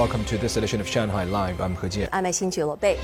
[0.00, 1.60] Welcome to this edition of Shanghai Live.
[1.60, 2.08] I'm He Jian.
[2.10, 2.96] I'm Xinju Lobei.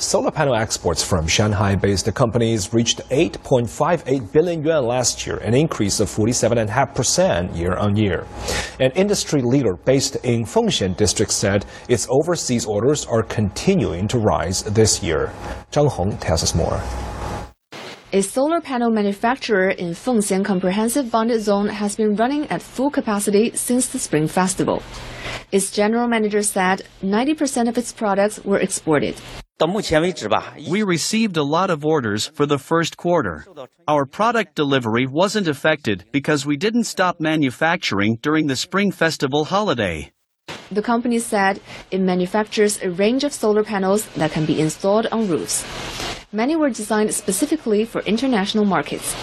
[0.00, 6.08] Solar panel exports from Shanghai-based companies reached 8.58 billion yuan last year, an increase of
[6.08, 8.26] 47.5% year-on-year.
[8.80, 14.62] An industry leader based in Fengxian district said its overseas orders are continuing to rise
[14.62, 15.30] this year.
[15.70, 16.80] Zhang Hong tells us more.
[18.14, 23.52] A solar panel manufacturer in Fengxian Comprehensive Bonded Zone has been running at full capacity
[23.54, 24.82] since the Spring Festival.
[25.50, 29.14] Its general manager said 90% of its products were exported.
[30.68, 33.46] We received a lot of orders for the first quarter.
[33.88, 40.12] Our product delivery wasn't affected because we didn't stop manufacturing during the Spring Festival holiday.
[40.70, 45.28] The company said it manufactures a range of solar panels that can be installed on
[45.28, 45.64] roofs.
[46.34, 49.14] Many were designed specifically for international markets.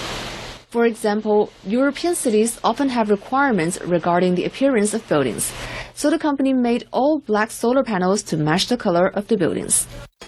[0.69, 5.51] For example, European cities often have requirements regarding the appearance of buildings,
[5.95, 9.87] so the company made all black solar panels to match the color of the buildings.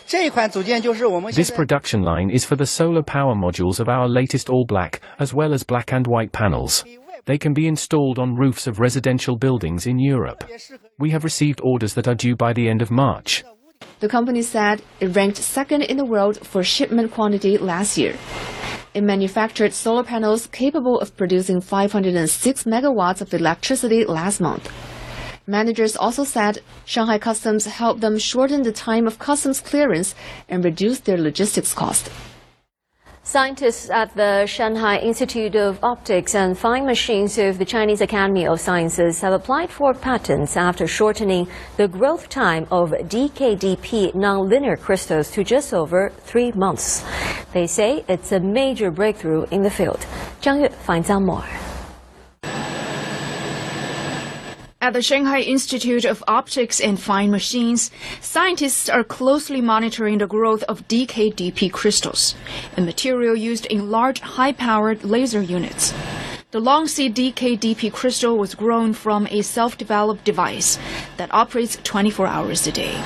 [0.09, 5.35] This production line is for the solar power modules of our latest all black, as
[5.35, 6.83] well as black and white panels.
[7.25, 10.43] They can be installed on roofs of residential buildings in Europe.
[10.97, 13.43] We have received orders that are due by the end of March.
[13.99, 18.15] The company said it ranked second in the world for shipment quantity last year.
[18.93, 24.69] It manufactured solar panels capable of producing 506 megawatts of electricity last month.
[25.47, 30.13] Managers also said Shanghai Customs helped them shorten the time of customs clearance
[30.49, 32.11] and reduce their logistics cost.
[33.31, 38.59] Scientists at the Shanghai Institute of Optics and Fine Machines of the Chinese Academy of
[38.59, 45.45] Sciences have applied for patents after shortening the growth time of DKDP nonlinear crystals to
[45.45, 47.05] just over three months.
[47.53, 50.05] They say it's a major breakthrough in the field.
[50.41, 51.45] Zhang Yue finds out more.
[54.83, 60.63] At the Shanghai Institute of Optics and Fine Machines, scientists are closely monitoring the growth
[60.63, 62.33] of DKDP crystals,
[62.75, 65.93] a material used in large high-powered laser units.
[66.49, 70.79] The long seed DKDP crystal was grown from a self-developed device
[71.17, 72.99] that operates 24 hours a day.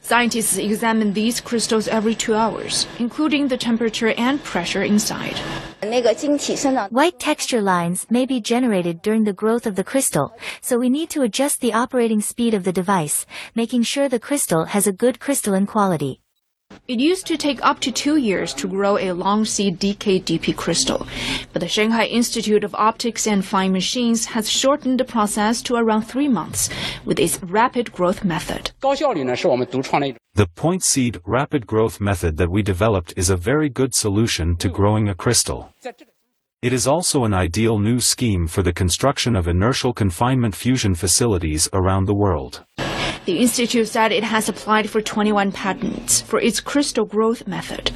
[0.00, 5.38] Scientists examine these crystals every two hours, including the temperature and pressure inside.
[5.82, 11.10] White texture lines may be generated during the growth of the crystal, so we need
[11.10, 13.26] to adjust the operating speed of the device,
[13.56, 16.21] making sure the crystal has a good crystalline quality.
[16.88, 21.06] It used to take up to two years to grow a long seed DKDP crystal,
[21.52, 26.02] but the Shanghai Institute of Optics and Fine Machines has shortened the process to around
[26.02, 26.68] three months
[27.04, 28.72] with its rapid growth method.
[28.80, 34.68] The point seed rapid growth method that we developed is a very good solution to
[34.68, 35.72] growing a crystal.
[36.62, 41.68] It is also an ideal new scheme for the construction of inertial confinement fusion facilities
[41.72, 42.64] around the world.
[43.25, 47.91] The institute said it has applied for 21 patents for its crystal growth method.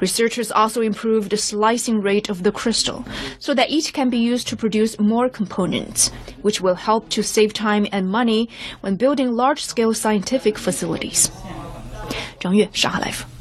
[0.00, 3.04] Researchers also improved the slicing rate of the crystal
[3.38, 6.10] so that each can be used to produce more components,
[6.42, 8.48] which will help to save time and money
[8.80, 11.30] when building large-scale scientific facilities.
[12.40, 13.31] 张悦，上海 Life。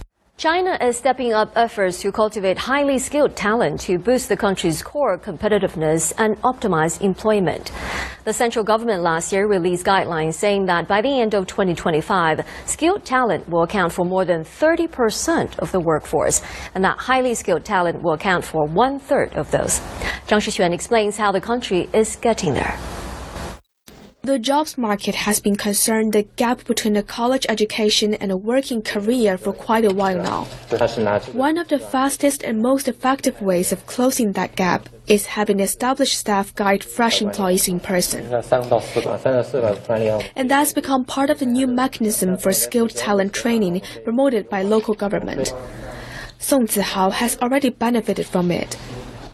[0.42, 5.16] China is stepping up efforts to cultivate highly skilled talent to boost the country's core
[5.16, 7.70] competitiveness and optimize employment.
[8.24, 13.04] The central government last year released guidelines saying that by the end of 2025, skilled
[13.04, 16.42] talent will account for more than 30% of the workforce,
[16.74, 19.78] and that highly skilled talent will account for one third of those.
[20.26, 22.76] Zhang Shixuan explains how the country is getting there.
[24.24, 28.80] The jobs market has been concerned the gap between a college education and a working
[28.80, 30.44] career for quite a while now.
[31.32, 36.16] One of the fastest and most effective ways of closing that gap is having established
[36.16, 38.32] staff guide fresh employees in person.
[40.36, 44.94] And that's become part of the new mechanism for skilled talent training promoted by local
[44.94, 45.52] government.
[46.38, 48.76] Song Zihao has already benefited from it.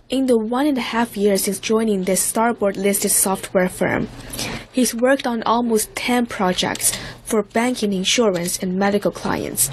[0.09, 4.09] In the one and a half years since joining this Starboard listed software firm,
[4.78, 9.71] he's worked on almost 10 projects for banking, insurance, and medical clients.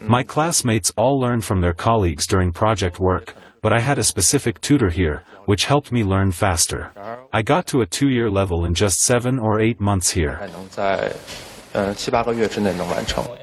[0.00, 4.60] My classmates all learn from their colleagues during project work, but I had a specific
[4.60, 6.92] tutor here, which helped me learn faster.
[7.32, 10.36] I got to a two-year level in just seven or eight months here.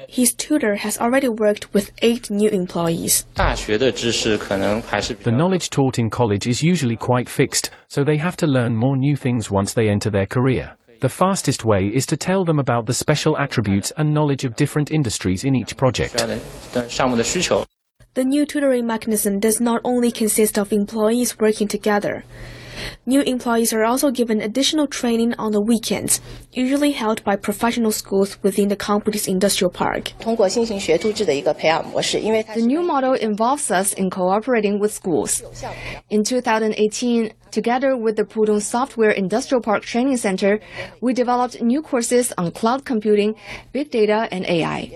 [0.08, 3.26] His tutor has already worked with eight new employees.
[3.36, 8.96] The knowledge taught in college is usually quite fixed, so they have to learn more
[8.96, 10.76] new things once they enter their career.
[11.00, 14.90] The fastest way is to tell them about the special attributes and knowledge of different
[14.90, 16.14] industries in each project.
[18.14, 22.24] The new tutoring mechanism does not only consist of employees working together.
[23.06, 26.22] New employees are also given additional training on the weekends,
[26.52, 30.12] usually held by professional schools within the company's industrial park.
[32.54, 35.42] The new model involves us in cooperating with schools.
[36.08, 40.58] In 2018, Together with the Pudong Software Industrial Park Training Center,
[41.00, 43.36] we developed new courses on cloud computing,
[43.70, 44.90] big data, and AI.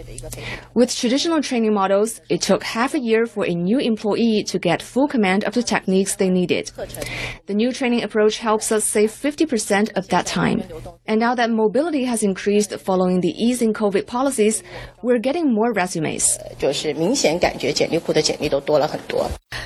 [0.74, 4.82] With traditional training models, it took half a year for a new employee to get
[4.82, 6.72] full command of the techniques they needed.
[7.46, 10.62] The new training approach helps us save 50% of that time.
[11.06, 14.62] And now that mobility has increased following the easing COVID policies,
[15.02, 16.38] we're getting more resumes.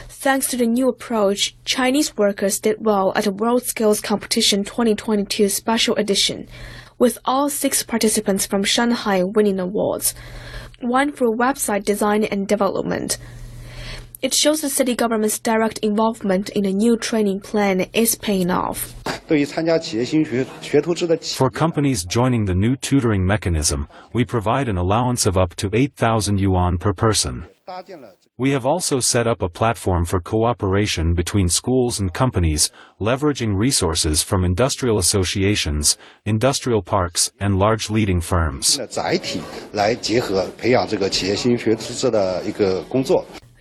[0.08, 5.48] Thanks to the new approach, Chinese workers did well at the World Skills Competition 2022
[5.48, 6.46] Special Edition,
[6.98, 10.14] with all six participants from Shanghai winning awards,
[10.80, 13.18] one for website design and development.
[14.22, 18.94] It shows the city government's direct involvement in the new training plan is paying off.
[21.36, 26.38] For companies joining the new tutoring mechanism, we provide an allowance of up to 8,000
[26.38, 27.46] yuan per person.
[28.38, 32.70] We have also set up a platform for cooperation between schools and companies,
[33.00, 38.78] leveraging resources from industrial associations, industrial parks, and large leading firms.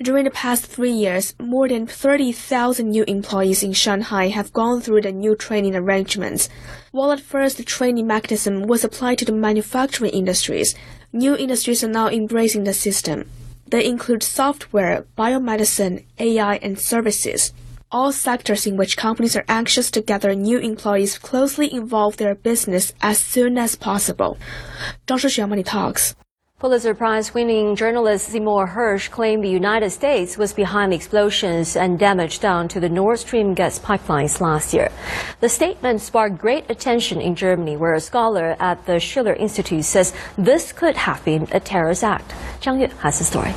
[0.01, 5.01] During the past three years, more than 30,000 new employees in Shanghai have gone through
[5.01, 6.49] the new training arrangements.
[6.91, 10.73] While at first the training mechanism was applied to the manufacturing industries,
[11.13, 13.29] new industries are now embracing the system.
[13.67, 17.53] They include software, biomedicine, AI, and services.
[17.91, 22.91] All sectors in which companies are anxious to gather new employees closely involve their business
[23.03, 24.39] as soon as possible.
[25.05, 26.15] Zhang Shixuan Money Talks.
[26.61, 31.97] Pulitzer Prize winning journalist Seymour Hersh claimed the United States was behind the explosions and
[31.97, 34.91] damage done to the Nord Stream gas pipelines last year.
[35.39, 40.13] The statement sparked great attention in Germany, where a scholar at the Schiller Institute says
[40.37, 42.31] this could have been a terrorist act.
[42.61, 43.55] Zhang Yue has the story.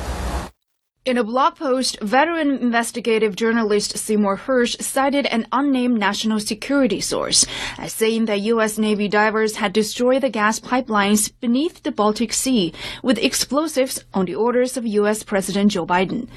[1.05, 7.45] In a blog post, veteran investigative journalist Seymour Hersh cited an unnamed national security source
[7.77, 8.79] as saying that U.S.
[8.79, 12.73] Navy divers had destroyed the gas pipelines beneath the Baltic Sea
[13.03, 15.21] with explosives on the orders of U.S.
[15.21, 16.27] President Joe Biden.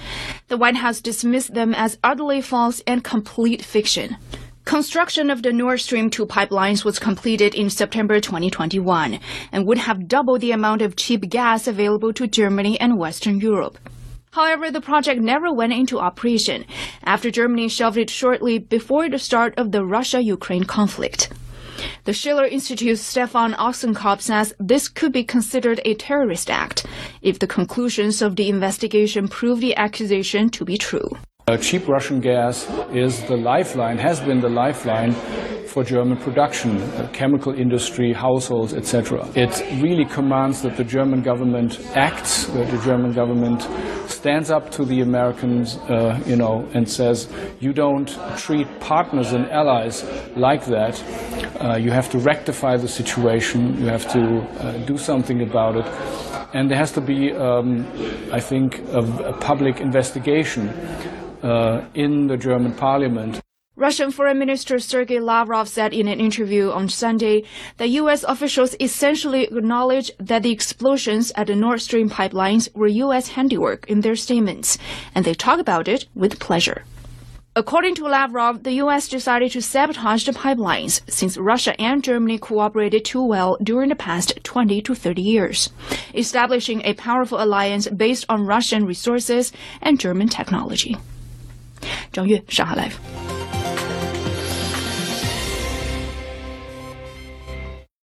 [0.49, 4.19] The White House dismissed them as utterly false and complete fiction.
[4.67, 9.19] Construction of the Nord Stream 2 pipelines was completed in September 2021
[9.51, 13.79] and would have doubled the amount of cheap gas available to Germany and Western Europe.
[14.33, 16.65] However, the project never went into operation
[17.03, 21.33] after Germany shelved it shortly before the start of the Russia-Ukraine conflict.
[22.05, 26.85] The Schiller Institute's Stefan Ossenkopp says this could be considered a terrorist act
[27.23, 31.09] if the conclusions of the investigation prove the accusation to be true.
[31.57, 35.15] Cheap Russian gas is the lifeline, has been the lifeline
[35.69, 39.27] for German production, uh, chemical industry, households, etc.
[39.35, 43.63] It really commands that the German government acts, that the German government
[44.11, 49.49] stands up to the Americans, uh, you know, and says, you don't treat partners and
[49.51, 50.05] allies
[50.37, 51.03] like that.
[51.61, 53.79] Uh, you have to rectify the situation.
[53.81, 55.87] You have to uh, do something about it.
[56.55, 57.87] And there has to be, um,
[58.33, 60.75] I think, a, a public investigation
[61.43, 63.41] Uh, in the German parliament.
[63.77, 67.45] Russian Foreign Minister Sergei Lavrov said in an interview on Sunday
[67.77, 68.25] that U.S.
[68.25, 73.29] officials essentially acknowledged that the explosions at the Nord Stream pipelines were U.S.
[73.29, 74.79] handiwork in their statements,
[75.15, 76.83] and they talk about it with pleasure.
[77.55, 79.09] According to Lavrov, the U.S.
[79.09, 84.41] decided to sabotage the pipelines since Russia and Germany cooperated too well during the past
[84.43, 85.71] 20 to 30 years,
[86.15, 90.97] establishing a powerful alliance based on Russian resources and German technology.
[92.13, 93.18] 张悦，上海 life。